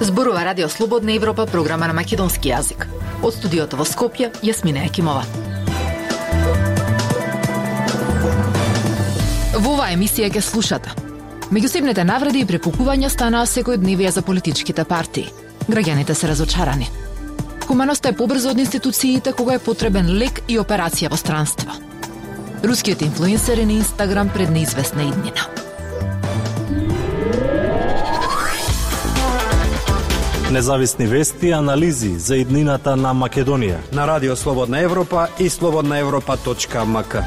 Зборува 0.00 0.44
Радио 0.44 0.68
Слободна 0.68 1.12
Европа, 1.12 1.46
програма 1.46 1.86
на 1.86 1.92
македонски 1.92 2.48
јазик. 2.48 2.86
Од 3.22 3.34
студиото 3.34 3.76
во 3.76 3.84
Скопје, 3.84 4.30
Јасмина 4.40 4.84
Екимова. 4.86 5.24
Во 9.56 9.72
оваа 9.72 9.90
емисија 9.92 10.28
ќе 10.32 10.40
слушате. 10.40 10.92
Меѓусебните 11.52 12.04
навреди 12.04 12.40
и 12.44 12.48
препукувања 12.48 13.10
станаа 13.12 13.44
секојдневија 13.50 14.14
за 14.16 14.22
политичките 14.22 14.84
партии. 14.84 15.28
Граѓаните 15.68 16.14
се 16.14 16.32
разочарани. 16.32 16.88
Хуманоста 17.66 18.08
е 18.08 18.16
побрзо 18.16 18.52
од 18.54 18.60
институциите 18.62 19.32
кога 19.32 19.56
е 19.58 19.58
потребен 19.58 20.06
лек 20.18 20.38
и 20.48 20.58
операција 20.62 21.10
во 21.10 21.18
странство. 21.18 21.74
Рускиот 22.62 23.02
инфлуенсер 23.02 23.58
е 23.58 23.66
на 23.66 23.72
Инстаграм 23.72 24.28
пред 24.28 24.50
неизвестна 24.50 25.02
иднина. 25.02 25.46
Независни 30.52 31.06
вести 31.06 31.46
и 31.46 31.52
анализи 31.52 32.14
за 32.18 32.36
иднината 32.36 32.96
на 32.96 33.14
Македонија. 33.14 33.82
На 33.92 34.06
Радио 34.06 34.36
Слободна 34.36 34.80
Европа 34.80 35.28
и 35.38 35.50
слободнаевропа.мк. 35.50 37.22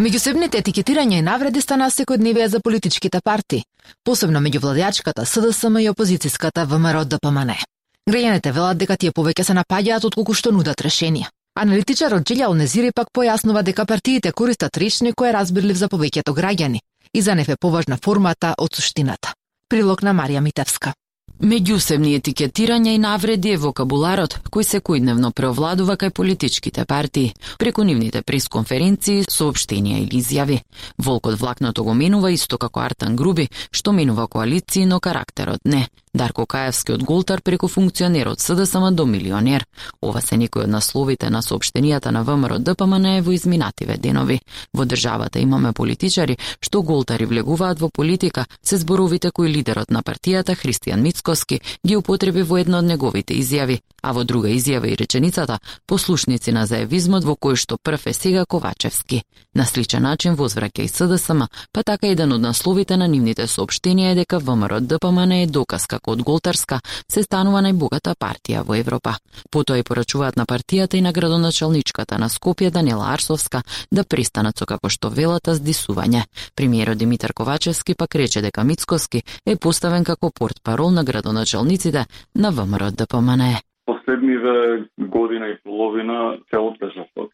Меѓусебните 0.00 0.62
етикетирања 0.62 1.18
и 1.18 1.22
навреди 1.22 1.60
стана 1.60 1.90
секојдневија 1.90 2.46
за 2.46 2.60
политичките 2.64 3.20
партии, 3.20 3.64
посебно 4.04 4.40
меѓу 4.40 4.64
владеачката 4.64 5.26
СДСМ 5.26 5.76
и 5.84 5.90
опозицијската 5.90 6.64
ВМРО 6.64 7.04
ДПМН. 7.04 7.77
Граѓаните 8.08 8.54
велат 8.56 8.78
дека 8.80 8.96
тие 8.96 9.12
повеќе 9.12 9.44
се 9.44 9.54
напаѓаат 9.58 10.06
отколку 10.08 10.32
што 10.32 10.48
нудат 10.54 10.80
решенија. 10.80 11.28
Аналитичарот 11.60 12.24
Джилја 12.24 12.48
Незири 12.56 12.92
пак 12.96 13.10
појаснува 13.12 13.62
дека 13.66 13.84
партиите 13.84 14.32
користат 14.32 14.78
речник 14.80 15.18
кој 15.18 15.28
е 15.28 15.34
разбирлив 15.36 15.76
за 15.76 15.90
повеќето 15.92 16.32
граѓани 16.38 16.80
и 17.12 17.20
за 17.20 17.34
неф 17.34 17.50
е 17.52 17.58
поважна 17.60 17.98
формата 18.00 18.54
од 18.56 18.80
суштината. 18.80 19.34
Прилог 19.68 20.02
на 20.02 20.16
Марија 20.16 20.40
Митевска. 20.40 20.94
Меѓусебни 21.38 22.16
етикетирања 22.18 22.96
и 22.96 22.98
навреди 22.98 23.52
е 23.54 23.58
вокабуларот 23.62 24.38
кој 24.50 24.64
секојдневно 24.66 25.30
преовладува 25.30 25.94
кај 26.00 26.10
политичките 26.10 26.84
партии, 26.84 27.34
преку 27.58 27.84
нивните 27.84 28.24
пресконференции, 28.26 29.22
сообштенија 29.30 30.00
или 30.02 30.18
изјави. 30.18 30.58
Волкот 30.98 31.38
влакното 31.38 31.84
го 31.84 31.94
минува 31.94 32.32
исто 32.32 32.58
како 32.58 32.80
Артан 32.80 33.14
Груби, 33.16 33.50
што 33.70 33.92
минува 33.92 34.26
коалиции, 34.26 34.86
но 34.86 34.98
карактерот 34.98 35.60
не. 35.64 35.86
Дарко 36.14 36.46
Каевски 36.46 36.92
од 36.92 37.04
Голтар 37.04 37.40
преку 37.40 37.68
функционер 37.68 38.28
од 38.28 38.40
СДСМ 38.40 38.94
до 38.94 39.06
милионер. 39.06 39.64
Ова 40.02 40.20
се 40.20 40.36
некои 40.36 40.62
од 40.64 40.70
насловите 40.70 41.30
на 41.30 41.42
сообштенијата 41.42 42.10
на 42.10 42.22
ВМРО 42.24 42.58
ДПМН 42.58 43.20
во 43.22 43.32
изминативе 43.32 43.96
денови. 43.96 44.40
Во 44.72 44.84
државата 44.84 45.38
имаме 45.38 45.72
политичари 45.72 46.38
што 46.60 46.82
Голтари 46.82 47.26
влегуваат 47.26 47.80
во 47.80 47.90
политика, 47.90 48.46
се 48.62 48.76
зборовите 48.76 49.30
кои 49.30 49.48
лидерот 49.48 49.90
на 49.90 50.02
партијата 50.02 50.56
Христијан 50.56 51.02
Мицкоски 51.02 51.60
ги 51.86 51.96
употреби 51.96 52.42
во 52.42 52.58
една 52.58 52.78
од 52.78 52.84
неговите 52.84 53.34
изјави, 53.34 53.80
а 54.02 54.12
во 54.12 54.24
друга 54.24 54.48
изјава 54.48 54.86
и 54.86 54.96
реченицата 54.96 55.58
послушници 55.86 56.52
на 56.52 56.66
заевизмот 56.66 57.24
во 57.24 57.36
кој 57.36 57.56
што 57.56 57.78
прв 57.78 58.06
е 58.06 58.14
сега 58.14 58.44
Ковачевски. 58.44 59.22
На 59.54 59.64
сличен 59.66 60.02
начин 60.02 60.36
возвраќа 60.36 60.84
и 60.84 60.88
СДСМ, 60.88 61.42
па 61.72 61.82
така 61.82 62.06
еден 62.06 62.32
од 62.32 62.40
насловите 62.40 62.96
на 62.96 63.08
нивните 63.08 63.46
сообштенија 63.46 64.12
е 64.12 64.18
дека 64.22 64.38
ВМРО 64.38 64.80
ДПМН 64.80 65.32
е 65.42 65.46
доказ 65.46 65.86
како 65.98 66.14
од 66.14 66.22
Голтарска 66.22 66.80
се 67.10 67.22
станува 67.26 67.62
најбогата 67.66 68.14
партија 68.14 68.62
во 68.66 68.78
Европа. 68.78 69.16
Потоа 69.50 69.78
и 69.78 69.86
порачуваат 69.86 70.38
на 70.38 70.46
партијата 70.46 70.96
и 70.96 71.04
на 71.04 71.12
градоначалничката 71.12 72.18
на 72.18 72.30
Скопје 72.30 72.70
Данела 72.70 73.12
Арсовска 73.12 73.62
да 73.90 74.04
пристанат 74.04 74.58
со 74.58 74.66
како 74.66 74.88
што 74.88 75.10
велата 75.10 75.54
здисување. 75.58 76.24
Премиерот 76.54 76.98
Димитар 76.98 77.34
Ковачевски 77.34 77.94
пак 77.94 78.14
рече 78.14 78.42
дека 78.42 78.64
Мицкоски 78.64 79.22
е 79.46 79.56
поставен 79.56 80.04
како 80.04 80.30
портпарол 80.30 80.90
на 80.90 81.04
градоначалниците 81.04 82.06
на 82.34 82.50
ВМРО 82.50 82.90
ДПМН 82.90 83.58
последниве 83.88 84.84
година 84.98 85.48
и 85.48 85.58
половина 85.64 86.38
се 86.50 86.58
отлежав 86.58 87.08
од 87.16 87.30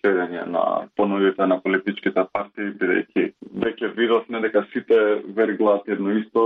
следење 0.00 0.46
на 0.48 0.62
понудите 0.96 1.46
на 1.46 1.58
политичките 1.60 2.24
партии, 2.32 2.72
бидејќи 2.80 3.24
веќе 3.64 3.92
видовме 3.96 4.40
дека 4.44 4.64
сите 4.72 4.98
верглат 5.36 5.88
едно 5.88 6.16
исто, 6.20 6.44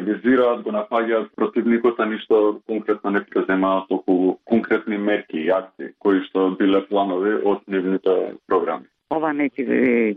активизираат, 0.00 0.62
го 0.62 0.72
напаѓаат 0.72 1.30
противникот, 1.36 2.00
а 2.00 2.06
ништо 2.06 2.60
конкретно 2.66 3.10
не 3.10 3.24
преземаат 3.24 3.90
околу 3.90 4.38
конкретни 4.44 4.96
мерки 4.96 5.38
и 5.38 5.50
акции 5.50 5.92
кои 5.98 6.22
што 6.28 6.56
биле 6.58 6.86
планови 6.88 7.34
од 7.44 7.62
нивните 7.68 8.34
програми. 8.46 8.86
Ова 9.10 9.32
не 9.32 9.48
ти 9.50 9.64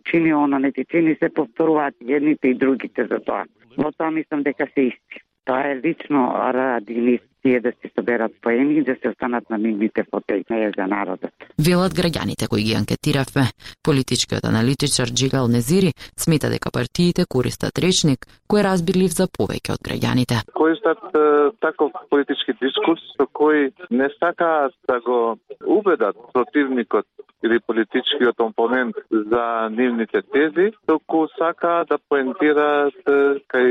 чини, 0.06 0.34
она 0.34 0.60
не 0.60 0.72
ти 0.72 0.86
чини, 0.86 1.16
се 1.16 1.30
повторуваат 1.30 1.96
едните 2.08 2.48
и 2.48 2.54
другите 2.54 3.06
за 3.06 3.20
тоа. 3.20 3.46
Во 3.78 3.92
тоа 3.92 4.12
мислам 4.12 4.44
дека 4.44 4.68
се 4.74 4.82
исти. 4.94 5.24
Тоа 5.46 5.72
е 5.72 5.82
лично 5.84 6.32
ради 6.54 7.20
тие 7.44 7.60
да 7.60 7.72
се 7.82 7.92
соберат 8.00 8.32
поени 8.42 8.74
и 8.78 8.84
да 8.84 8.96
се 9.02 9.10
останат 9.10 9.50
на 9.50 9.58
нивните 9.58 10.02
е 10.02 10.72
за 10.78 10.88
народот. 10.88 11.32
Велат 11.68 11.94
граѓаните 11.94 12.48
кои 12.48 12.64
ги 12.64 12.74
анкетиравме. 12.74 13.46
Политичкиот 13.84 14.44
аналитичар 14.46 15.08
Джигал 15.08 15.48
Незири 15.48 15.92
смета 16.18 16.50
дека 16.50 16.72
партиите 16.72 17.26
користат 17.30 17.80
речник 17.80 18.20
кој 18.50 18.60
е 18.60 18.68
разбирлив 18.70 19.12
за 19.20 19.26
повеќе 19.38 19.76
од 19.76 19.82
граѓаните. 19.88 20.36
Користат 20.54 21.02
таков 21.60 21.92
политички 22.10 22.54
дискурс 22.62 23.04
со 23.18 23.26
кој 23.40 23.72
не 23.92 24.08
сакаат 24.20 24.74
да 24.88 25.00
го 25.02 25.38
убедат 25.66 26.16
противникот 26.34 27.06
или 27.44 27.60
политичкиот 27.60 28.40
опонент 28.40 28.96
за 29.12 29.70
нивните 29.72 30.22
тези, 30.34 30.72
току 30.86 31.28
сака 31.38 31.84
да 31.90 31.98
поентираат 32.10 32.96
кај 33.52 33.68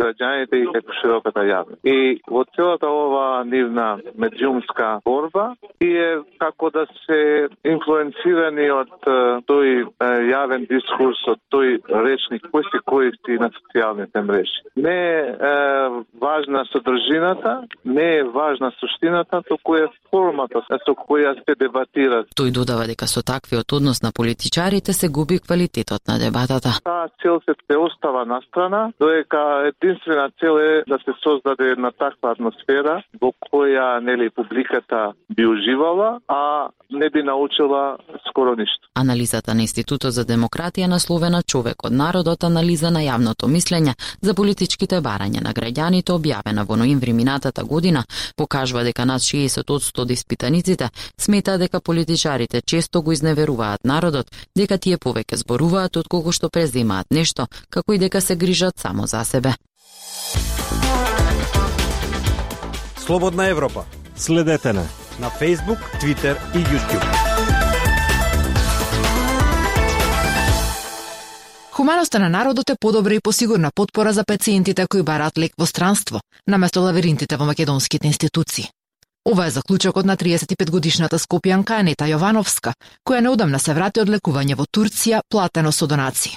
граѓаните 0.00 0.58
и 0.58 0.66
кај 0.74 0.82
широката 1.00 1.44
јавност. 1.46 1.80
И 1.84 2.18
во 2.26 2.42
целата 2.56 2.90
ова 2.90 3.11
нивна 3.44 3.98
медиумска 4.18 5.00
борба 5.04 5.54
е 5.80 6.18
како 6.38 6.70
да 6.70 6.86
се 7.04 7.48
инфлуенцирани 7.64 8.68
од 8.70 8.92
тој 9.50 9.86
јавен 10.30 10.66
дискурс, 10.70 11.20
од 11.32 11.40
тој 11.54 11.78
речник 12.06 12.46
кој 12.52 12.68
се 12.70 12.80
користи 12.86 13.38
на 13.40 13.50
социјалните 13.56 14.22
мрежи. 14.22 14.62
Не 14.76 14.98
е 15.18 15.26
важна 16.20 16.64
содржината, 16.72 17.62
не 17.84 18.08
е 18.18 18.24
важна 18.24 18.72
суштината, 18.80 19.42
току 19.48 19.76
е 19.76 19.88
формата 20.10 20.62
со 20.68 20.94
која 20.94 21.34
се 21.44 21.54
дебатира. 21.58 22.24
Тој 22.38 22.52
додава 22.52 22.86
дека 22.90 23.06
со 23.06 23.22
таквиот 23.22 23.72
однос 23.72 24.02
на 24.02 24.12
политичарите 24.12 24.92
се 24.92 25.08
губи 25.08 25.38
квалитетот 25.38 26.02
на 26.08 26.18
дебатата. 26.18 26.78
Таа 26.84 27.08
цел 27.22 27.40
се 27.44 27.54
преостава 27.68 28.24
настрана, 28.26 28.92
доека 29.00 29.42
единствена 29.70 30.30
цел 30.40 30.58
е 30.58 30.82
да 30.88 30.98
се 31.04 31.12
создаде 31.22 31.70
една 31.70 31.90
таква 31.90 32.30
атмосфера 32.30 33.01
во 33.20 33.32
која 33.50 34.00
нели 34.00 34.30
публиката 34.30 35.12
би 35.28 35.46
уживала, 35.46 36.20
а 36.28 36.68
не 36.90 37.10
би 37.10 37.22
научила 37.22 37.98
скоро 38.28 38.56
ништо. 38.56 38.88
Анализата 38.94 39.54
на 39.54 39.62
Институтот 39.62 40.12
за 40.12 40.24
демократија 40.24 40.86
насловена 40.86 41.42
Човек 41.42 41.84
од 41.84 41.92
народот 41.92 42.44
анализа 42.44 42.90
на 42.90 43.00
јавното 43.00 43.48
мислење 43.48 43.94
за 44.20 44.34
политичките 44.34 45.00
барања 45.00 45.42
на 45.42 45.52
граѓаните 45.52 46.12
објавена 46.12 46.66
во 46.68 46.76
ноември 46.76 47.12
минатата 47.12 47.64
година 47.64 48.04
покажува 48.36 48.84
дека 48.84 49.04
над 49.04 49.20
60% 49.20 50.02
од 50.02 50.10
испитаниците 50.10 50.88
смета 51.18 51.58
дека 51.58 51.80
политичарите 51.80 52.60
често 52.60 53.02
го 53.02 53.12
изневеруваат 53.12 53.84
народот, 53.84 54.26
дека 54.56 54.78
тие 54.78 54.96
повеќе 54.96 55.36
зборуваат 55.44 55.96
од 55.96 56.08
кого 56.08 56.32
што 56.32 56.50
преземаат 56.50 57.06
нешто, 57.10 57.46
како 57.70 57.92
и 57.92 57.98
дека 57.98 58.20
се 58.20 58.36
грижат 58.36 58.78
само 58.78 59.06
за 59.06 59.24
себе. 59.24 59.54
Слободна 63.06 63.48
Европа. 63.48 63.84
Следете 64.16 64.72
на 64.72 64.84
на 65.20 65.30
Facebook, 65.30 65.78
Twitter 66.00 66.36
и 66.54 66.58
YouTube. 66.58 67.04
Хуманоста 71.70 72.18
на 72.18 72.28
народот 72.28 72.70
е 72.70 72.74
подобра 72.80 73.14
и 73.14 73.20
посигурна 73.20 73.70
подпора 73.74 74.12
за 74.12 74.24
пациентите 74.24 74.86
кои 74.86 75.02
барат 75.02 75.38
лек 75.38 75.52
во 75.58 75.66
странство, 75.66 76.20
наместо 76.46 76.80
лавиринтите 76.80 77.36
во 77.36 77.44
македонските 77.44 78.06
институции. 78.06 78.70
Ова 79.24 79.46
е 79.46 79.50
заклучокот 79.50 80.06
на 80.06 80.16
35 80.16 80.70
годишната 80.70 81.18
скопјанка 81.18 81.80
Анета 81.80 82.04
Јовановска, 82.04 82.72
која 83.08 83.20
неодамна 83.20 83.58
се 83.58 83.74
врати 83.74 84.00
од 84.00 84.08
лекување 84.08 84.54
во 84.54 84.64
Турција 84.64 85.20
платено 85.28 85.72
со 85.72 85.86
донации. 85.86 86.36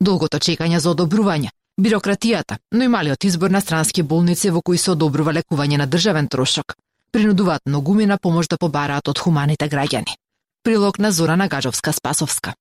Долгото 0.00 0.38
чекање 0.38 0.78
за 0.78 0.90
одобрување, 0.90 1.50
бирократијата, 1.80 2.58
но 2.72 2.84
и 2.84 2.88
малиот 2.88 3.24
избор 3.24 3.50
на 3.50 3.60
странски 3.60 4.02
болници 4.02 4.50
во 4.50 4.62
кои 4.62 4.78
се 4.78 4.92
одобрува 4.92 5.32
лекување 5.32 5.78
на 5.80 5.86
државен 5.86 6.28
трошок, 6.28 6.76
принудуваат 7.12 7.66
многумина 7.66 8.18
помош 8.18 8.48
да 8.48 8.58
побараат 8.58 9.08
од 9.08 9.18
хуманите 9.18 9.68
граѓани. 9.68 10.16
Прилог 10.62 10.98
на 10.98 11.12
Зорана 11.12 11.48
Гажовска-Спасовска. 11.48 12.52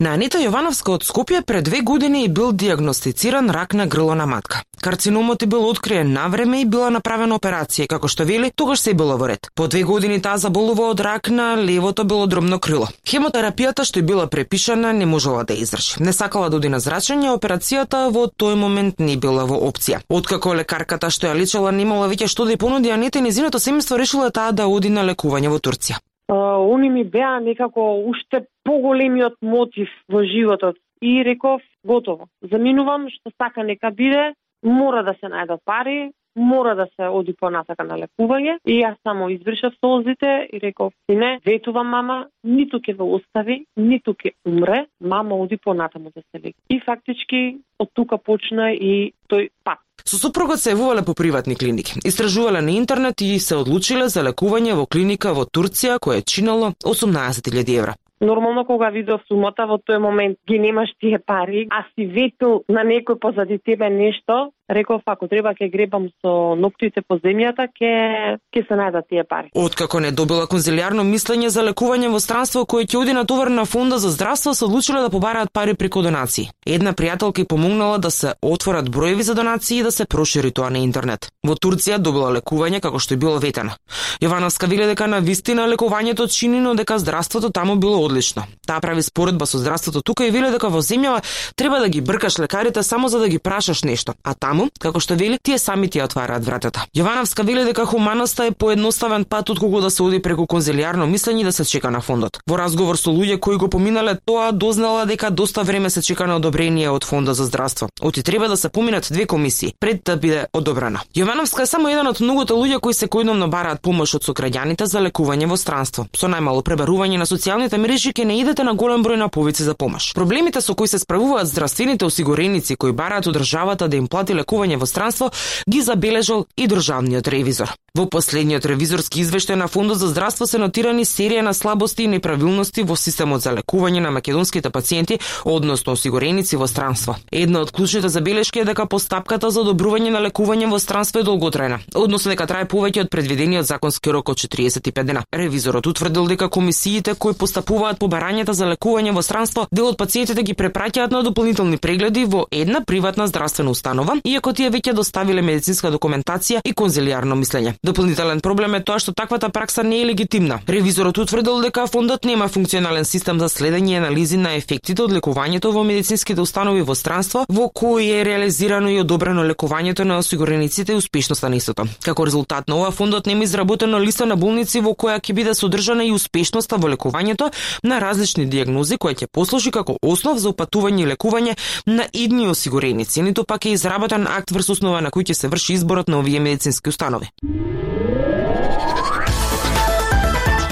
На 0.00 0.14
Анита 0.16 0.38
Јовановска 0.40 0.94
од 0.96 1.02
Скопје 1.04 1.42
пред 1.44 1.66
две 1.68 1.82
години 1.84 2.22
и 2.24 2.28
бил 2.28 2.52
диагностициран 2.52 3.50
рак 3.50 3.74
на 3.74 3.86
грло 3.86 4.14
на 4.14 4.26
матка. 4.26 4.62
Карциномот 4.80 5.42
и 5.42 5.46
бил 5.46 5.68
откриен 5.68 6.12
на 6.12 6.28
време 6.28 6.62
и 6.62 6.64
била 6.64 6.88
направена 6.90 7.36
операција, 7.36 7.84
како 7.86 8.08
што 8.08 8.24
вели, 8.24 8.48
тогаш 8.48 8.80
се 8.80 8.94
било 8.96 9.18
во 9.20 9.28
ред. 9.28 9.50
По 9.54 9.68
две 9.68 9.82
години 9.84 10.16
таа 10.24 10.40
заболува 10.40 10.88
од 10.88 11.04
рак 11.04 11.28
на 11.28 11.50
левото 11.60 12.08
белодробно 12.08 12.58
крило. 12.58 12.88
Хемотерапијата 13.04 13.84
што 13.84 14.00
е 14.00 14.08
била 14.08 14.26
препишана 14.26 14.96
не 14.96 15.04
можела 15.04 15.44
да 15.44 15.52
издржи. 15.52 16.00
Не 16.00 16.16
сакала 16.16 16.48
да 16.48 16.56
оди 16.56 16.72
на 16.72 16.80
зрачење, 16.80 17.36
операцијата 17.36 18.06
во 18.08 18.24
тој 18.32 18.56
момент 18.56 19.04
не 19.04 19.20
била 19.20 19.44
во 19.44 19.60
опција. 19.68 20.00
Откако 20.08 20.56
лекарката 20.56 21.10
што 21.10 21.28
ја 21.28 21.36
лечела 21.36 21.76
немала 21.76 22.08
веќе 22.08 22.32
што 22.32 22.48
да 22.48 22.56
ја 22.56 22.64
понуди 22.64 22.88
Анита 22.88 23.18
и 23.20 23.28
незиното 23.28 23.60
семејство 23.60 24.00
решила 24.00 24.30
таа 24.30 24.52
да 24.52 24.64
оди 24.64 24.88
на 24.88 25.04
лекување 25.04 25.52
во 25.52 25.60
Турција 25.60 26.00
они 26.30 26.90
ми 26.90 27.04
беа 27.04 27.40
некако 27.40 27.98
уште 28.06 28.46
поголемиот 28.64 29.34
мотив 29.42 29.88
во 30.08 30.24
животот 30.24 30.76
и 31.00 31.24
реков 31.24 31.62
готово. 31.84 32.28
Заминувам 32.42 33.08
што 33.08 33.32
сака 33.36 33.64
нека 33.64 33.90
биде, 33.90 34.34
мора 34.62 35.02
да 35.02 35.14
се 35.20 35.26
најдат 35.26 35.60
пари, 35.64 36.12
мора 36.36 36.74
да 36.74 36.86
се 36.96 37.08
оди 37.08 37.34
понатака 37.34 37.84
на 37.84 37.98
лекување 37.98 38.58
и 38.64 38.80
јас 38.82 38.96
само 39.02 39.30
извршав 39.30 39.74
солзите 39.80 40.48
и 40.52 40.60
реков 40.60 40.92
сине, 41.10 41.40
ветувам 41.44 41.88
мама, 41.88 42.26
ниту 42.44 42.78
ќе 42.78 42.94
ве 42.94 43.04
остави, 43.16 43.64
ниту 43.76 44.14
ќе 44.14 44.34
умре, 44.46 44.86
мама 45.00 45.36
оди 45.36 45.56
понатаму 45.56 46.12
да 46.14 46.22
се 46.22 46.38
лекува. 46.38 46.62
И 46.68 46.80
фактички 46.80 47.58
од 47.78 47.90
тука 47.94 48.18
почна 48.18 48.70
и 48.72 49.12
тој 49.28 49.50
пат 49.64 49.80
Со 50.04 50.18
супругот 50.18 50.60
се 50.60 50.74
јавувале 50.74 51.04
по 51.06 51.14
приватни 51.14 51.56
клиники, 51.56 52.00
истражувале 52.04 52.62
на 52.62 52.72
интернет 52.72 53.20
и 53.20 53.38
се 53.38 53.56
одлучиле 53.56 54.08
за 54.08 54.24
лекување 54.26 54.76
во 54.78 54.86
клиника 54.86 55.34
во 55.36 55.44
Турција 55.44 55.98
која 55.98 56.24
чинало 56.24 56.74
18.000 56.84 57.76
евра. 57.78 57.96
Нормално 58.20 58.66
кога 58.68 58.90
видов 58.92 59.22
сумата 59.28 59.64
во 59.64 59.78
тој 59.80 59.98
момент 59.98 60.36
ги 60.46 60.58
немаш 60.60 60.90
тие 61.00 61.18
пари, 61.18 61.66
а 61.70 61.86
си 61.94 62.04
ветил 62.04 62.60
на 62.68 62.84
некој 62.84 63.16
позади 63.16 63.56
тебе 63.64 63.88
нешто, 63.88 64.50
реков 64.70 65.02
ако 65.06 65.28
треба 65.28 65.52
ќе 65.54 65.70
гребам 65.72 66.08
со 66.22 66.54
ноктите 66.54 67.02
по 67.02 67.18
земјата, 67.18 67.66
ќе 67.74 68.38
ќе 68.54 68.62
се 68.68 68.78
најдат 68.78 69.08
тие 69.10 69.24
пари. 69.24 69.50
Откако 69.54 70.00
не 70.00 70.12
добила 70.12 70.46
конзилиарно 70.46 71.04
мислење 71.04 71.50
за 71.50 71.64
лекување 71.66 72.10
во 72.12 72.20
странство 72.20 72.64
кое 72.66 72.86
ќе 72.86 73.00
оди 73.02 73.14
натовар 73.16 73.50
на 73.50 73.64
фонда 73.64 73.98
за 73.98 74.10
здравство, 74.10 74.54
се 74.54 74.64
одлучила 74.64 75.02
да 75.02 75.10
побараат 75.10 75.52
пари 75.52 75.74
преку 75.74 76.02
донации. 76.02 76.50
Една 76.66 76.94
пријателка 76.94 77.42
и 77.42 77.48
помогнала 77.48 77.98
да 77.98 78.10
се 78.10 78.34
отворат 78.42 78.90
броеви 78.90 79.22
за 79.22 79.34
донации 79.34 79.78
и 79.78 79.82
да 79.82 79.92
се 79.92 80.06
прошири 80.06 80.52
тоа 80.52 80.70
на 80.70 80.78
интернет. 80.78 81.28
Во 81.46 81.54
Турција 81.54 81.98
добила 81.98 82.30
лекување 82.38 82.80
како 82.80 82.98
што 82.98 83.14
е 83.14 83.20
било 83.20 83.38
ветено. 83.38 83.74
Јовановска 84.22 84.68
вели 84.68 84.86
дека 84.86 85.06
на 85.06 85.18
вистина 85.18 85.66
лекувањето 85.66 86.28
чинино 86.28 86.74
дека 86.74 86.98
здравството 86.98 87.50
таму 87.50 87.76
било 87.76 88.04
одлично. 88.04 88.46
Таа 88.66 88.80
прави 88.80 89.02
споредба 89.02 89.46
со 89.46 89.58
здравството 89.58 90.02
тука 90.02 90.26
и 90.26 90.30
вели 90.30 90.50
дека 90.50 90.68
во 90.68 90.82
земјава 90.84 91.24
треба 91.56 91.80
да 91.80 91.88
ги 91.88 92.00
бркаш 92.00 92.38
лекарите 92.38 92.82
само 92.82 93.08
за 93.08 93.18
да 93.18 93.28
ги 93.28 93.38
прашаш 93.38 93.82
нешто, 93.82 94.14
а 94.22 94.34
таму 94.34 94.59
таму, 94.60 94.70
како 94.78 95.00
што 95.00 95.16
вели, 95.16 95.38
тие 95.42 95.58
сами 95.58 95.88
ти 95.88 96.00
отвараат 96.02 96.44
вратата. 96.44 96.84
Јовановска 96.96 97.44
вели 97.44 97.64
дека 97.64 97.86
хуманоста 97.86 98.46
е 98.46 98.52
поедноставен 98.52 99.24
пат 99.24 99.50
од 99.50 99.58
кога 99.58 99.80
да 99.80 99.90
се 99.90 100.02
оди 100.02 100.20
преку 100.22 100.46
конзилиарно 100.46 101.06
мислење 101.06 101.40
и 101.40 101.44
да 101.44 101.52
се 101.52 101.64
чека 101.64 101.90
на 101.90 102.00
фондот. 102.00 102.40
Во 102.46 102.56
разговор 102.56 102.98
со 102.98 103.10
луѓе 103.10 103.38
кои 103.38 103.56
го 103.56 103.68
поминале 103.68 104.18
тоа, 104.24 104.52
дознала 104.52 105.06
дека 105.06 105.30
доста 105.30 105.62
време 105.62 105.90
се 105.90 106.02
чека 106.02 106.26
на 106.26 106.36
одобрение 106.36 106.90
од 106.90 107.04
фондот 107.04 107.36
за 107.36 107.44
здравство. 107.44 107.88
Оти 108.00 108.22
треба 108.22 108.48
да 108.48 108.56
се 108.56 108.68
поминат 108.68 109.08
две 109.10 109.26
комисии 109.26 109.74
пред 109.80 110.02
да 110.04 110.16
биде 110.16 110.46
одобрена. 110.52 111.00
Јовановска 111.16 111.62
е 111.62 111.66
само 111.66 111.88
еден 111.88 112.06
од 112.06 112.20
многото 112.20 112.54
луѓе 112.54 112.80
кои 112.80 112.94
секојдневно 112.94 113.48
бараат 113.48 113.82
помош 113.82 114.14
од 114.14 114.24
сограѓаните 114.24 114.84
за 114.84 115.00
лекување 115.00 115.46
во 115.46 115.56
странство. 115.56 116.06
Со 116.16 116.28
најмало 116.28 116.62
пребарување 116.62 117.18
на 117.18 117.26
социјалните 117.26 117.78
мрежи 117.78 118.12
ќе 118.12 118.24
не 118.24 118.40
идете 118.40 118.64
на 118.64 118.74
голем 118.74 119.04
број 119.04 119.16
на 119.16 119.28
повици 119.28 119.62
за 119.62 119.74
помош. 119.74 120.12
Проблемите 120.14 120.60
со 120.60 120.74
кои 120.74 120.88
се 120.88 120.98
справуваат 120.98 121.48
здравствените 121.48 122.04
осигуреници 122.04 122.76
кои 122.76 122.92
бараат 122.92 123.26
од 123.26 123.38
државата 123.38 123.88
да 123.88 123.96
им 123.96 124.08
плати 124.08 124.34
лекување 124.34 124.49
во 124.76 124.86
странство 124.86 125.32
ги 125.66 125.80
забележал 125.80 126.46
и 126.56 126.66
државниот 126.66 127.28
ревизор. 127.28 127.74
Во 127.90 128.04
последниот 128.06 128.62
ревизорски 128.70 129.18
извештај 129.18 129.56
на 129.58 129.66
Фондот 129.66 129.98
за 129.98 130.06
здравство 130.12 130.46
се 130.46 130.60
нотирани 130.62 131.02
серија 131.02 131.42
на 131.42 131.50
слабости 131.54 132.04
и 132.04 132.10
неправилности 132.10 132.84
во 132.86 132.94
системот 132.94 133.42
за 133.42 133.50
лекување 133.56 133.98
на 134.04 134.12
македонските 134.14 134.70
пациенти, 134.70 135.18
односно 135.44 135.96
осигуреници 135.98 136.56
во 136.56 136.68
странство. 136.70 137.16
Една 137.32 137.64
од 137.66 137.72
клучните 137.74 138.08
забелешки 138.08 138.60
е 138.62 138.64
дека 138.64 138.86
постапката 138.86 139.50
за 139.50 139.64
одобрување 139.64 140.12
на 140.14 140.20
лекување 140.22 140.68
во 140.70 140.78
странство 140.78 141.18
е 141.18 141.26
долготрајна, 141.26 141.80
односно 141.94 142.30
дека 142.30 142.46
трае 142.46 142.68
повеќе 142.70 143.08
од 143.08 143.10
предвидениот 143.10 143.66
законски 143.66 144.14
рок 144.14 144.30
од 144.30 144.38
45 144.38 145.02
дена. 145.02 145.24
Ревизорот 145.34 145.86
утврдил 145.90 146.30
дека 146.30 146.48
комисиите 146.48 147.16
кои 147.18 147.34
постапуваат 147.34 147.98
по 147.98 148.06
барањата 148.06 148.54
за 148.54 148.70
лекување 148.70 149.16
во 149.18 149.26
странство, 149.26 149.66
дел 149.72 149.90
од 149.90 149.98
пациентите 149.98 150.46
ги 150.46 150.54
препраќаат 150.54 151.10
на 151.10 151.24
дополнителни 151.26 151.76
прегледи 151.76 152.24
во 152.24 152.46
една 152.52 152.84
приватна 152.86 153.26
здравствена 153.26 153.74
установа, 153.74 154.20
иако 154.24 154.54
тие 154.54 154.70
веќе 154.70 154.94
доставиле 154.94 155.42
медицинска 155.42 155.90
документација 155.90 156.62
и 156.64 156.72
конзилиарно 156.72 157.34
мислење. 157.34 157.79
Дополнителен 157.82 158.42
проблем 158.44 158.74
е 158.76 158.82
тоа 158.84 159.00
што 159.00 159.14
таквата 159.16 159.48
пракса 159.48 159.80
не 159.82 160.02
е 160.02 160.06
легитимна. 160.10 160.58
Ревизорот 160.68 161.16
утврдил 161.18 161.62
дека 161.64 161.86
фондот 161.88 162.26
нема 162.28 162.48
функционален 162.48 163.06
систем 163.08 163.38
за 163.40 163.48
следење 163.48 163.94
и 163.94 163.96
анализи 163.96 164.36
на 164.36 164.52
ефектите 164.52 165.00
од 165.00 165.14
лекувањето 165.16 165.72
во 165.72 165.80
медицинските 165.88 166.44
установи 166.44 166.82
во 166.84 166.92
странство, 166.94 167.46
во 167.48 167.70
кои 167.72 168.10
е 168.12 168.24
реализирано 168.24 168.90
и 168.92 168.98
одобрено 169.00 169.46
лекувањето 169.48 170.04
на 170.04 170.18
осигурениците 170.20 170.92
и 170.92 171.00
успешноста 171.00 171.48
на 171.48 171.56
истото. 171.56 171.86
Како 172.04 172.26
резултат 172.28 172.68
на 172.68 172.76
ова, 172.76 172.90
фондот 172.90 173.26
нема 173.26 173.48
изработена 173.48 174.00
листа 174.00 174.26
на 174.26 174.36
болници 174.36 174.84
во 174.84 174.92
која 174.92 175.16
ќе 175.16 175.32
биде 175.32 175.54
содржана 175.54 176.04
и 176.04 176.12
успешноста 176.12 176.76
во 176.76 176.92
лекувањето 176.92 177.48
на 177.82 177.98
различни 177.98 178.44
диагнози 178.44 179.00
која 179.00 179.16
ќе 179.24 179.32
послужи 179.32 179.72
како 179.72 179.96
основ 180.02 180.36
за 180.36 180.52
упатување 180.52 181.06
и 181.06 181.10
лекување 181.14 181.56
на 181.86 182.04
идни 182.12 182.46
осигуреници, 182.48 183.22
ниту 183.22 183.44
пак 183.44 183.64
е 183.64 183.72
изработен 183.72 184.28
акт 184.28 184.52
врз 184.52 184.68
основа 184.76 185.00
на 185.00 185.08
кој 185.08 185.32
ќе 185.32 185.32
се 185.32 185.48
врши 185.48 185.80
изборот 185.80 186.08
на 186.12 186.20
овие 186.20 186.44
медицински 186.44 186.92
установи. 186.92 187.32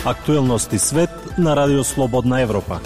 Актуелности 0.05 0.79
свет 0.79 1.11
на 1.39 1.57
Радио 1.57 1.85
Слободна 1.85 2.41
Европа. 2.41 2.81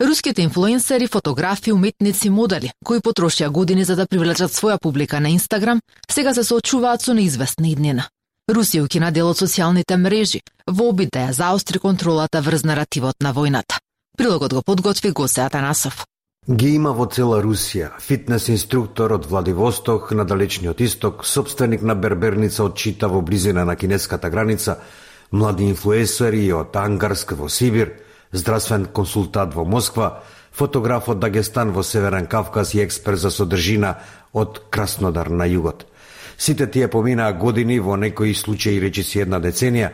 Руските 0.00 0.42
инфлуенсери, 0.42 1.06
фотографи, 1.06 1.72
уметници, 1.72 2.30
модели, 2.30 2.70
кои 2.84 3.00
потрошија 3.00 3.48
години 3.48 3.84
за 3.84 3.96
да 3.96 4.06
привлечат 4.06 4.52
своја 4.52 4.78
публика 4.78 5.20
на 5.20 5.28
Инстаграм, 5.28 5.80
сега 6.10 6.34
се 6.34 6.44
соочуваат 6.44 7.02
со 7.02 7.14
неизвестна 7.14 7.68
иднина. 7.68 8.08
Русија 8.50 8.84
укина 8.84 9.10
дел 9.10 9.30
од 9.32 9.40
социјалните 9.40 9.96
мрежи 9.96 10.42
во 10.70 10.90
обид 10.92 11.10
да 11.12 11.26
ја 11.26 11.32
заостри 11.32 11.78
контролата 11.78 12.40
врз 12.40 12.64
наративот 12.64 13.16
на 13.20 13.32
војната. 13.34 13.80
Прилогот 14.18 14.54
го 14.54 14.62
подготви 14.62 15.10
Госе 15.10 15.40
Атанасов. 15.40 16.04
Ги 16.46 16.68
има 16.78 16.92
во 16.94 17.08
цела 17.10 17.40
Русија, 17.42 17.88
фитнес 17.98 18.44
инструктор 18.52 19.10
од 19.16 19.24
Владивосток 19.26 20.12
на 20.14 20.22
далечниот 20.22 20.78
исток, 20.80 21.24
собственик 21.26 21.82
на 21.82 21.96
берберница 21.98 22.62
од 22.62 22.76
Чита 22.78 23.08
во 23.10 23.18
близина 23.18 23.64
на 23.66 23.74
кинеската 23.74 24.30
граница, 24.30 24.76
млади 25.32 25.66
инфлуенсери 25.66 26.44
од 26.54 26.76
Ангарск 26.78 27.32
во 27.32 27.48
Сибир, 27.48 27.96
здравствен 28.30 28.84
консултант 28.86 29.56
во 29.58 29.64
Москва, 29.64 30.22
фотограф 30.52 31.08
од 31.08 31.18
Дагестан 31.18 31.72
во 31.74 31.82
Северен 31.82 32.30
Кавказ 32.30 32.74
и 32.74 32.80
експерт 32.84 33.18
за 33.18 33.34
содржина 33.34 33.96
од 34.32 34.62
Краснодар 34.70 35.26
на 35.26 35.50
југот. 35.50 35.82
Сите 36.38 36.70
тие 36.70 36.86
поминаа 36.86 37.32
години 37.32 37.80
во 37.80 37.96
некои 37.96 38.34
случаи 38.34 38.78
речиси 38.78 39.18
една 39.26 39.42
деценија, 39.42 39.90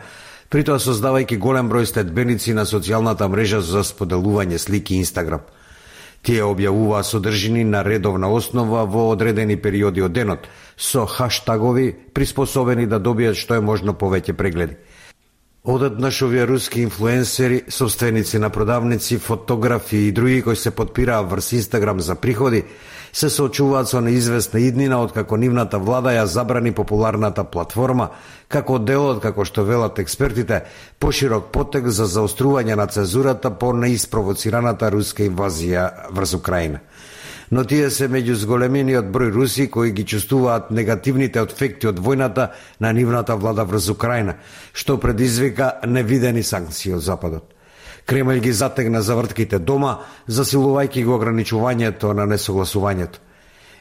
притоа 0.53 0.77
создавајќи 0.77 1.41
голем 1.41 1.73
број 1.73 1.89
следбеници 1.89 2.53
на 2.53 2.69
социјалната 2.69 3.25
мрежа 3.25 3.65
за 3.65 3.81
споделување 3.81 4.61
слики 4.61 5.01
Инстаграм– 5.01 5.41
Тие 6.23 6.45
објавуваа 6.47 7.03
содржини 7.03 7.65
на 7.67 7.83
редовна 7.83 8.29
основа 8.31 8.85
во 8.87 9.09
одредени 9.11 9.57
периоди 9.59 10.01
од 10.01 10.13
денот, 10.15 10.47
со 10.77 11.05
хаштагови 11.05 11.91
приспособени 12.15 12.85
да 12.87 12.99
добијат 12.99 13.35
што 13.35 13.59
е 13.59 13.61
можно 13.61 13.91
повеќе 13.91 14.33
прегледи. 14.33 14.77
Одеднаш 15.63 16.21
овие 16.21 16.45
руски 16.47 16.81
инфлуенсери, 16.81 17.63
собственици 17.67 18.39
на 18.39 18.49
продавници, 18.49 19.17
фотографи 19.17 19.97
и 19.97 20.11
други 20.11 20.41
кои 20.41 20.55
се 20.55 20.71
подпираа 20.71 21.23
врз 21.23 21.51
Инстаграм 21.51 21.99
за 21.99 22.15
приходи, 22.15 22.63
се 23.13 23.29
соочуваат 23.29 23.89
со 23.89 24.01
неизвестна 24.01 24.59
иднина 24.59 24.97
откако 25.03 25.37
нивната 25.37 25.79
влада 25.79 26.09
ја 26.17 26.25
забрани 26.25 26.71
популарната 26.71 27.43
платформа, 27.43 28.09
како 28.47 28.79
дел 28.79 29.05
од 29.13 29.21
како 29.21 29.45
што 29.45 29.63
велат 29.63 29.99
експертите, 29.99 30.63
поширок 30.99 31.51
потек 31.53 31.87
за 31.87 32.09
заострување 32.09 32.75
на 32.75 32.87
цензурата 32.87 33.51
по 33.51 33.73
неиспровоцираната 33.73 34.89
руска 34.89 35.23
инвазија 35.23 36.09
врз 36.11 36.33
Украина 36.33 36.79
но 37.53 37.63
тие 37.69 37.89
се 37.93 38.07
меѓу 38.09 38.33
зголемениот 38.41 39.11
број 39.13 39.29
руси 39.33 39.67
кои 39.69 39.91
ги 39.93 40.05
чувствуваат 40.09 40.71
негативните 40.73 41.43
ефекти 41.43 41.87
од 41.87 41.99
војната 42.01 42.47
на 42.81 42.91
нивната 42.97 43.35
влада 43.37 43.65
врз 43.69 43.89
Украина, 43.93 44.39
што 44.73 44.97
предизвика 44.97 45.75
невидени 45.85 46.43
санкции 46.43 46.95
од 46.97 47.05
Западот. 47.05 47.52
Кремљ 48.05 48.39
ги 48.39 48.51
затегна 48.51 49.01
завртките 49.01 49.59
дома, 49.59 49.97
засилувајќи 50.27 51.05
го 51.05 51.15
ограничувањето 51.15 52.13
на 52.13 52.25
несогласувањето. 52.25 53.19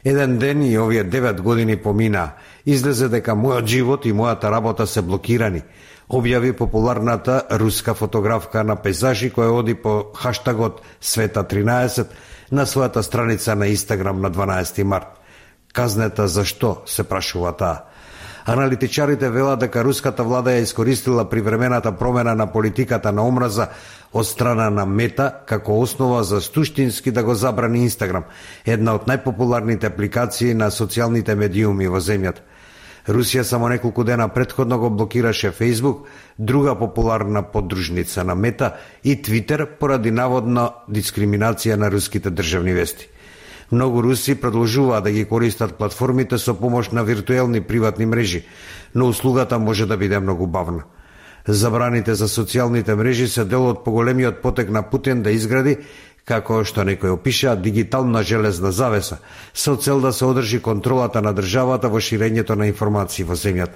Еден 0.05 0.39
ден 0.39 0.63
и 0.63 0.79
овие 0.79 1.05
девет 1.05 1.41
години 1.41 1.77
помина, 1.77 2.33
излезе 2.65 3.09
дека 3.09 3.35
мојот 3.35 3.67
живот 3.67 4.07
и 4.07 4.13
мојата 4.13 4.51
работа 4.51 4.87
се 4.87 5.03
блокирани, 5.03 5.63
објави 6.09 6.53
популарната 6.53 7.43
руска 7.51 7.95
фотографка 7.95 8.65
на 8.65 8.77
пейзажи 8.77 9.31
која 9.31 9.59
оди 9.59 9.75
по 9.75 10.13
хаштагот 10.15 10.83
Света 11.01 11.45
13 11.45 12.07
на 12.51 12.67
својата 12.67 13.03
страница 13.03 13.55
на 13.55 13.67
Инстаграм 13.67 14.21
на 14.21 14.31
12 14.31 14.85
март. 14.85 15.07
Казнета 15.73 16.29
за 16.29 16.45
што, 16.45 16.83
се 16.87 17.03
прашува 17.03 17.57
таа. 17.57 17.92
Аналитичарите 18.47 19.31
велат 19.31 19.61
дека 19.63 19.85
руската 19.85 20.25
влада 20.27 20.51
ја 20.51 20.65
искористила 20.67 21.29
привремената 21.31 21.93
промена 21.93 22.35
на 22.35 22.49
политиката 22.53 23.13
на 23.13 23.23
омраза 23.23 23.69
од 24.13 24.27
страна 24.27 24.71
на 24.71 24.87
Мета 24.87 25.31
како 25.47 25.79
основа 25.79 26.25
за 26.25 26.41
суштински 26.41 27.11
да 27.11 27.23
го 27.23 27.35
забрани 27.35 27.85
Инстаграм, 27.87 28.25
една 28.67 28.97
од 28.99 29.07
најпопуларните 29.07 29.87
апликации 29.87 30.55
на 30.55 30.71
социјалните 30.75 31.39
медиуми 31.39 31.87
во 31.87 32.03
земјата. 32.03 32.43
Русија 33.07 33.43
само 33.43 33.69
неколку 33.69 34.05
дена 34.05 34.29
предходно 34.29 34.79
го 34.79 34.91
блокираше 34.91 35.51
Фейсбук, 35.51 36.07
друга 36.39 36.75
популарна 36.79 37.43
поддружница 37.43 38.25
на 38.25 38.35
Мета 38.35 38.77
и 39.05 39.23
Твитер 39.23 39.67
поради 39.79 40.11
наводна 40.11 40.71
дискриминација 40.91 41.77
на 41.77 41.91
руските 41.91 42.31
државни 42.31 42.75
вести. 42.75 43.12
Многу 43.71 44.03
руси 44.03 44.35
продолжуваат 44.35 45.05
да 45.05 45.11
ги 45.11 45.25
користат 45.25 45.75
платформите 45.75 46.39
со 46.39 46.55
помош 46.55 46.91
на 46.91 47.05
виртуелни 47.05 47.61
приватни 47.61 48.07
мрежи, 48.07 48.45
но 48.95 49.09
услугата 49.09 49.59
може 49.59 49.87
да 49.87 49.97
биде 49.97 50.21
многу 50.21 50.47
бавна. 50.47 50.83
Забраните 51.47 52.15
за 52.15 52.29
социјалните 52.29 52.95
мрежи 52.95 53.29
се 53.29 53.45
дел 53.45 53.67
од 53.67 53.85
поголемиот 53.85 54.43
потек 54.43 54.71
на 54.71 54.83
Путин 54.83 55.23
да 55.23 55.31
изгради, 55.31 55.79
како 56.25 56.63
што 56.65 56.85
некој 56.87 57.17
опиша, 57.17 57.57
дигитална 57.57 58.23
железна 58.23 58.71
завеса, 58.73 59.19
со 59.55 59.75
цел 59.77 60.01
да 60.01 60.13
се 60.13 60.25
одржи 60.25 60.61
контролата 60.63 61.23
на 61.23 61.33
државата 61.35 61.89
во 61.89 61.99
ширењето 61.99 62.55
на 62.55 62.67
информации 62.71 63.25
во 63.25 63.35
земјата. 63.35 63.75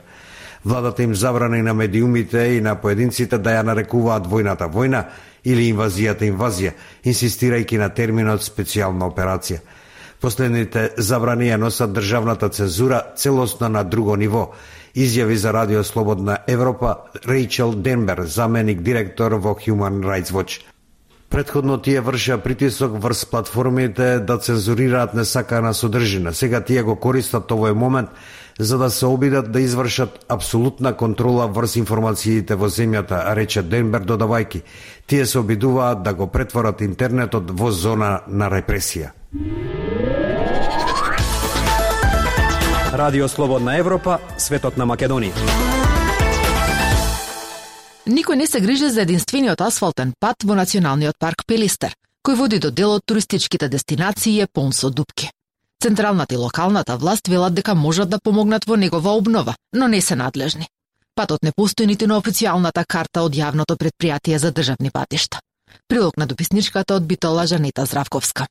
Владата 0.66 1.02
им 1.06 1.14
забрани 1.14 1.62
на 1.62 1.75
медиумите 1.75 2.58
и 2.58 2.61
на 2.61 2.75
поединците 2.75 3.38
да 3.38 3.54
ја 3.54 3.62
нарекуваат 3.62 4.26
војната 4.26 4.66
војна 4.66 5.04
или 5.46 5.70
инвазијата 5.70 6.26
инвазија, 6.26 6.75
инсистирајќи 7.06 7.78
на 7.78 7.88
терминот 7.94 8.42
специјална 8.42 9.06
операција– 9.06 9.62
Последните 10.20 10.90
забрани 10.96 11.50
ја 11.50 11.58
носат 11.61 11.92
државната 11.92 12.49
цензура 12.49 13.02
целосно 13.16 13.68
на 13.68 13.82
друго 13.85 14.16
ниво, 14.16 14.52
изјави 14.96 15.35
за 15.35 15.52
Радио 15.52 15.85
Слободна 15.85 16.38
Европа 16.46 16.96
Рейчел 17.28 17.73
Денбер, 17.73 18.23
заменик 18.25 18.80
директор 18.82 19.32
во 19.32 19.54
Human 19.54 20.00
Rights 20.00 20.32
Watch. 20.32 20.64
Предходно 21.28 21.78
тие 21.82 22.00
вршеа 22.00 22.38
притисок 22.38 23.02
врз 23.02 23.26
платформите 23.26 24.18
да 24.18 24.38
цензурираат 24.38 25.14
несакана 25.14 25.75
содржина. 25.75 26.32
Сега 26.32 26.61
тие 26.61 26.82
го 26.82 26.96
користат 26.96 27.50
овој 27.50 27.75
момент 27.75 28.08
за 28.59 28.79
да 28.79 28.91
се 28.91 29.07
обидат 29.07 29.53
да 29.53 29.61
извршат 29.61 30.25
абсолютна 30.29 30.97
контрола 30.97 31.47
врз 31.49 31.77
информациите 31.77 32.57
во 32.57 32.69
земјата, 32.69 33.35
рече 33.37 33.63
Денбер 33.63 34.05
додавајки. 34.05 34.63
Тие 35.07 35.27
се 35.27 35.39
обидуваат 35.39 36.03
да 36.03 36.15
го 36.15 36.27
претворат 36.27 36.81
интернетот 36.81 37.51
во 37.51 37.71
зона 37.71 38.21
на 38.29 38.49
репресија. 38.49 39.13
Радио 42.93 43.29
Слободна 43.29 43.77
Европа, 43.77 44.19
светот 44.39 44.77
на 44.77 44.87
Македонија. 44.87 45.35
Никој 48.07 48.35
не 48.35 48.47
се 48.47 48.61
грижи 48.61 48.89
за 48.89 49.03
единствениот 49.03 49.61
асфалтен 49.61 50.15
пат 50.21 50.47
во 50.47 50.55
Националниот 50.55 51.19
парк 51.19 51.43
Пелистер, 51.47 51.93
кој 52.25 52.39
води 52.39 52.59
до 52.59 52.71
дел 52.71 52.95
од 52.97 53.03
туристичките 53.05 53.69
дестинации 53.69 54.41
е 54.41 54.47
полн 54.47 54.73
со 54.73 54.91
дупки. 54.91 55.36
Централната 55.87 56.35
и 56.35 56.37
локалната 56.37 56.97
власт 56.97 57.28
велат 57.28 57.55
дека 57.55 57.75
можат 57.75 58.11
да 58.11 58.19
помогнат 58.19 58.64
во 58.64 58.76
негова 58.76 59.11
обнова, 59.11 59.55
но 59.73 59.88
не 59.88 60.00
се 60.00 60.16
надлежни. 60.16 60.66
Патот 61.14 61.43
не 61.43 61.52
постои 61.57 61.87
ниту 61.87 62.07
на 62.11 62.19
официјалната 62.19 62.83
карта 62.88 63.23
од 63.23 63.37
јавното 63.38 63.76
предпријатие 63.78 64.37
за 64.37 64.50
државни 64.50 64.90
патишта. 64.90 65.38
Прилог 65.88 66.16
на 66.16 66.26
дописничката 66.26 66.95
од 66.95 67.07
Битола 67.07 67.47
Жанета 67.47 67.87
Здравковска. 67.87 68.47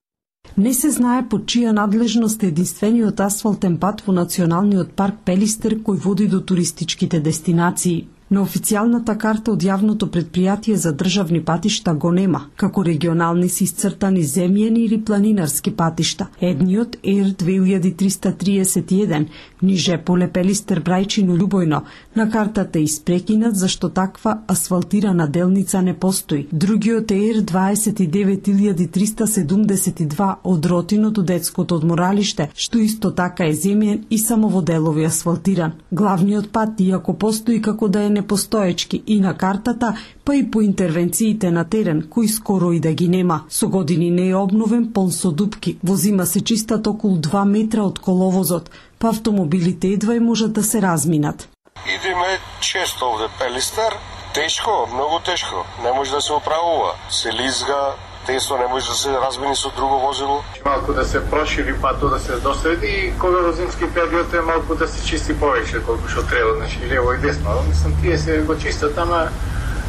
Не 0.57 0.73
се 0.73 0.91
знае 0.91 1.27
по 1.29 1.37
чија 1.39 1.75
надлежност 1.75 2.43
е 2.43 2.47
единствениот 2.47 3.19
асфалтен 3.19 3.77
пат 3.83 4.01
во 4.07 4.15
Националниот 4.15 4.95
парк 4.95 5.15
Пелистер 5.25 5.75
кој 5.75 5.99
води 6.07 6.27
до 6.27 6.39
туристичките 6.39 7.19
дестинации. 7.19 8.07
На 8.29 8.41
официјалната 8.41 9.17
карта 9.21 9.51
од 9.53 9.61
јавното 9.61 10.07
предпријатие 10.09 10.73
за 10.81 10.89
државни 10.97 11.43
патишта 11.45 11.93
го 11.93 12.09
нема, 12.11 12.49
како 12.57 12.83
регионални 12.83 13.49
се 13.49 13.63
исцртани 13.63 14.23
земјени 14.25 14.79
или 14.87 15.01
планинарски 15.05 15.71
патишта. 15.71 16.27
Едниот 16.41 16.97
ЕР 17.03 17.35
2331, 17.41 19.25
ниже 19.61 19.97
поле 20.05 20.27
Пелистер 20.27 20.81
Брајчино 20.81 21.37
Љубојно, 21.37 21.81
на 22.15 22.29
картата 22.31 22.79
е 22.79 22.83
испрекинат 22.83 23.55
зашто 23.55 23.89
таква 23.89 24.37
асфалтирана 24.47 25.27
делница 25.27 25.81
не 25.81 25.93
постои. 25.93 26.47
Другиот 26.51 27.11
ЕР 27.11 27.35
29372 27.45 30.35
од 30.43 30.65
Ротиното 30.65 31.21
детското 31.21 31.75
одморалиште, 31.75 32.49
што 32.55 32.79
исто 32.79 33.11
така 33.11 33.45
е 33.45 33.53
земјен 33.53 34.03
и 34.09 34.17
само 34.17 34.49
во 34.49 34.61
делови 34.61 35.05
асфалтиран. 35.05 35.71
Главниот 35.91 36.51
пат, 36.51 36.81
иако 36.81 37.13
постои 37.13 37.61
како 37.61 37.87
да 37.87 38.01
е 38.01 38.14
непостоечки 38.15 39.03
и 39.07 39.19
на 39.19 39.33
картата, 39.37 39.93
па 40.25 40.35
и 40.35 40.43
по 40.51 40.61
интервенциите 40.61 41.51
на 41.51 41.63
терен, 41.69 42.07
кои 42.09 42.27
скоро 42.27 42.71
и 42.71 42.79
да 42.79 42.93
ги 42.93 43.07
нема. 43.07 43.43
Со 43.49 43.69
години 43.69 44.11
не 44.11 44.29
е 44.29 44.35
обновен 44.35 44.91
пол 44.93 45.11
со 45.11 45.31
дупки. 45.31 45.77
Возима 45.83 46.25
се 46.25 46.41
чистат 46.41 46.87
околу 46.87 47.17
2 47.17 47.45
метра 47.45 47.83
од 47.83 47.99
коловозот, 47.99 48.71
па 48.99 49.09
автомобилите 49.09 49.87
едва 49.87 50.15
и 50.15 50.19
можат 50.19 50.53
да 50.53 50.63
се 50.63 50.81
разминат. 50.81 51.49
Идеме 51.95 52.39
често 52.61 53.05
овде 53.05 53.27
Пелистер, 53.39 53.93
тешко, 54.33 54.89
многу 54.93 55.19
тешко. 55.25 55.65
Не 55.83 55.91
може 55.91 56.11
да 56.11 56.21
се 56.21 56.33
управува, 56.33 56.91
Се 57.09 57.29
лизга, 57.33 57.95
тесно 58.25 58.57
не 58.57 58.67
може 58.67 58.89
да 58.89 58.95
се 58.95 59.09
размени 59.09 59.55
со 59.55 59.71
друго 59.75 59.99
возило. 59.99 60.43
Малку 60.65 60.93
да 60.93 61.05
се 61.05 61.29
прошири 61.29 61.73
пато 61.81 62.09
да 62.09 62.19
се 62.19 62.35
досреди 62.35 62.87
и 62.87 63.13
кога 63.19 63.39
розински 63.39 63.79
зимски 63.79 63.93
период 63.93 64.33
е 64.33 64.41
малку 64.41 64.75
да 64.75 64.87
се 64.87 65.05
чисти 65.05 65.33
повеќе 65.33 65.83
колку 65.85 66.07
што 66.07 66.25
треба, 66.27 66.55
значи 66.57 66.79
лево 66.89 67.13
и 67.13 67.17
десно. 67.17 67.61
Мислам 67.67 67.93
тие 68.01 68.17
се 68.17 68.37
го 68.41 68.57
чистат, 68.57 68.97
ама 68.97 69.27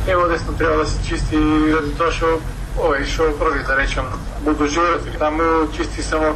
лево 0.07 0.29
десно 0.29 0.57
треба 0.57 0.77
да 0.77 0.87
се 0.87 1.03
чисти 1.09 1.37
ради 1.75 1.93
тоа 1.99 2.13
што 2.13 2.39
овој 2.77 3.05
што 3.09 3.33
први 3.41 3.65
да 3.65 3.77
речем 3.77 4.05
будужерот 4.45 5.03
таму 5.19 5.69
чисти 5.77 6.03
само 6.03 6.35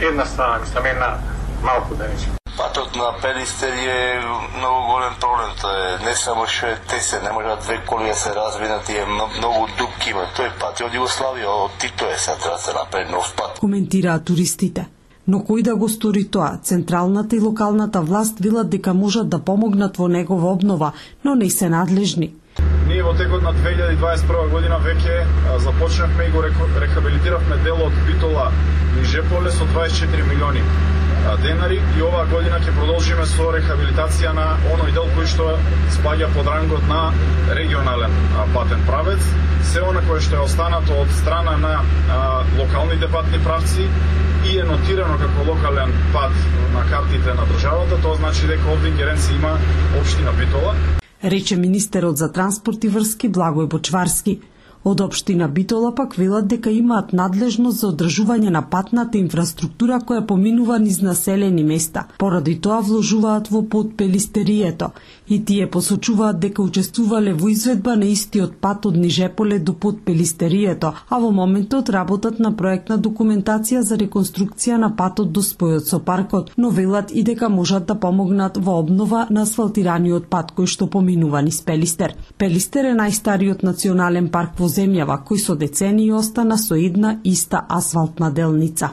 една 0.00 0.26
страна, 0.26 0.58
мислам 0.58 0.86
една 0.86 1.18
малку 1.62 1.94
да 1.94 2.04
речем. 2.04 2.41
Патот 2.62 2.96
на 2.96 3.12
Пелистер 3.22 3.72
е 3.72 4.20
многу 4.58 4.80
голем 4.92 5.14
проблем. 5.20 5.50
Тоа 5.60 5.72
е 5.88 6.04
не 6.06 6.14
само 6.14 6.46
што 6.46 6.66
е 6.70 6.76
тесен, 6.90 7.24
не 7.26 7.32
може 7.34 7.56
две 7.60 7.76
коли 7.86 8.06
да 8.08 8.14
се 8.14 8.30
развинат 8.34 8.88
и 8.88 8.96
е 9.02 9.06
многу 9.06 9.66
дупки 9.78 10.10
има. 10.10 10.28
Тој 10.36 10.52
пат 10.60 10.78
е 10.78 10.86
од 10.86 10.94
Југославија, 10.94 11.48
од 11.64 11.74
Тито 11.82 12.06
е 12.06 12.14
сега 12.14 12.36
треба 12.38 12.56
да 12.56 12.62
се 12.62 12.72
направи 12.78 13.10
нов 13.10 13.32
пат. 13.34 13.58
Коментираат 13.58 14.24
туристите. 14.30 14.86
Но 15.26 15.42
кој 15.42 15.62
да 15.66 15.74
го 15.74 15.88
стори 15.88 16.22
тоа? 16.30 16.62
Централната 16.62 17.36
и 17.36 17.40
локалната 17.40 18.00
власт 18.00 18.38
велат 18.38 18.70
дека 18.70 18.94
можат 18.94 19.28
да 19.28 19.42
помогнат 19.42 19.96
во 19.96 20.06
негова 20.08 20.52
обнова, 20.52 20.92
но 21.24 21.34
не 21.34 21.50
се 21.50 21.68
надлежни. 21.68 22.30
Ние 22.86 23.02
во 23.02 23.18
текот 23.18 23.42
на 23.42 23.50
2021 23.58 24.50
година 24.54 24.78
веќе 24.78 25.26
започнавме 25.58 26.30
и 26.30 26.30
го 26.30 26.46
рехабилитиравме 26.78 27.56
дел 27.66 27.86
од 27.90 28.02
Битола 28.06 28.52
Нижеполе 28.94 29.50
со 29.50 29.66
24 29.74 30.28
милиони 30.30 30.62
денари 31.42 31.80
и 31.98 32.02
оваа 32.02 32.26
година 32.26 32.58
ќе 32.62 32.74
продолжиме 32.76 33.24
со 33.30 33.50
рехабилитација 33.54 34.32
на 34.36 34.46
оној 34.74 34.92
дел 34.96 35.06
кој 35.16 35.28
што 35.30 35.46
спаѓа 35.96 36.28
под 36.34 36.50
рангот 36.50 36.88
на 36.88 37.02
регионален 37.58 38.14
патен 38.54 38.82
правец. 38.86 39.22
Се 39.72 39.84
она 39.86 40.02
кое 40.08 40.20
што 40.20 40.40
е 40.40 40.46
останато 40.46 40.98
од 41.02 41.10
страна 41.20 41.56
на 41.56 41.74
а, 41.78 42.42
локалните 42.58 43.08
патни 43.08 43.38
правци 43.44 43.86
и 44.50 44.58
е 44.58 44.64
нотирано 44.64 45.18
како 45.18 45.46
локален 45.52 45.92
пат 46.12 46.34
на 46.74 46.82
картите 46.90 47.34
на 47.38 47.46
државата, 47.46 48.00
тоа 48.02 48.18
значи 48.18 48.50
дека 48.50 48.74
од 48.74 48.86
ингеренција 48.90 49.38
има 49.38 49.52
општина 50.00 50.32
Битола. 50.38 50.74
Рече 51.22 51.56
министерот 51.56 52.18
за 52.18 52.32
транспорт 52.32 52.84
и 52.84 52.88
врски 52.88 53.30
Благој 53.30 53.68
Бочварски. 53.70 54.40
Од 54.84 55.00
општина 55.00 55.46
Битола 55.48 55.94
пак 55.94 56.14
велат 56.18 56.46
дека 56.50 56.70
имаат 56.70 57.12
надлежност 57.14 57.80
за 57.80 57.88
одржување 57.92 58.50
на 58.50 58.62
патната 58.70 59.18
инфраструктура 59.18 60.00
која 60.08 60.24
поминува 60.26 60.78
низ 60.82 60.98
населени 61.00 61.62
места. 61.62 62.08
Поради 62.18 62.56
тоа 62.60 62.80
вложуваат 62.80 63.48
во 63.48 63.62
подпелистерието 63.62 64.88
и 65.28 65.38
тие 65.44 65.68
посочуваат 65.70 66.40
дека 66.40 66.62
учествувале 66.62 67.32
во 67.32 67.48
изведба 67.52 67.94
на 67.96 68.08
истиот 68.10 68.56
пат 68.60 68.86
од 68.86 68.96
Нижеполе 68.96 69.58
до 69.58 69.72
подпелистерието, 69.72 70.92
а 71.08 71.18
во 71.18 71.30
моментот 71.30 71.90
работат 71.90 72.40
на 72.40 72.50
проектна 72.56 72.98
документација 72.98 73.80
за 73.86 73.96
реконструкција 74.02 74.80
на 74.82 74.90
патот 74.96 75.30
до 75.32 75.46
спојот 75.46 75.86
со 75.86 76.00
паркот, 76.00 76.50
но 76.56 76.70
велат 76.70 77.14
и 77.14 77.22
дека 77.22 77.48
можат 77.48 77.86
да 77.86 77.94
помогнат 77.94 78.58
во 78.58 78.80
обнова 78.80 79.26
на 79.30 79.46
асфалтираниот 79.46 80.26
пат 80.26 80.52
кој 80.58 80.66
што 80.66 80.90
поминува 80.90 81.42
низ 81.42 81.62
Пелистер. 81.62 82.16
Пелистер 82.36 82.90
е 82.90 82.98
најстариот 82.98 83.62
национален 83.62 84.28
парк 84.28 84.58
во 84.58 84.71
земјава 84.72 85.18
кој 85.28 85.40
со 85.44 85.56
децени 85.56 86.10
остана 86.12 86.58
со 86.58 86.74
една 86.74 87.18
иста 87.24 87.66
асфалтна 87.68 88.30
делница. 88.30 88.90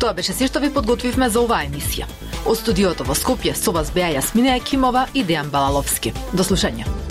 Тоа 0.00 0.14
беше 0.16 0.32
се 0.32 0.48
што 0.48 0.60
ви 0.60 0.72
подготвивме 0.72 1.28
за 1.28 1.42
оваа 1.44 1.66
емисија. 1.68 2.08
Од 2.48 2.56
студиото 2.56 3.04
во 3.04 3.14
Скопје 3.14 3.52
со 3.54 3.72
вас 3.76 3.92
беа 3.92 4.14
Јасмина 4.16 4.56
Екимова 4.56 5.06
и 5.14 5.24
Дејан 5.24 5.52
Балаловски. 5.52 6.14
До 6.32 6.46
слушање. 6.46 7.09